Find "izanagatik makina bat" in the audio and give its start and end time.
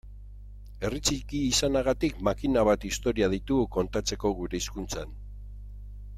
1.49-2.89